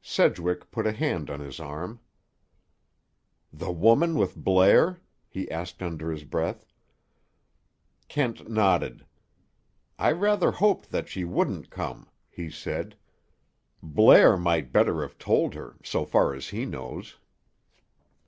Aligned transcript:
Sedgwick 0.00 0.70
put 0.70 0.86
a 0.86 0.92
hand 0.92 1.28
on 1.28 1.40
his 1.40 1.60
arm. 1.60 2.00
"The 3.52 3.70
woman 3.70 4.14
with 4.16 4.34
Blair?" 4.34 5.02
he 5.28 5.50
asked 5.50 5.82
under 5.82 6.10
his 6.10 6.24
breath. 6.24 6.64
Kent 8.08 8.48
nodded. 8.50 9.04
"I 9.98 10.12
rather 10.12 10.52
hoped 10.52 10.92
that 10.92 11.10
she 11.10 11.24
wouldn't 11.26 11.68
come," 11.68 12.08
he 12.30 12.48
said. 12.48 12.96
"Blair 13.82 14.38
might 14.38 14.72
better 14.72 15.02
have 15.02 15.18
told 15.18 15.52
her—so 15.52 16.06
far 16.06 16.32
as 16.32 16.48
he 16.48 16.64
knows." 16.64 17.18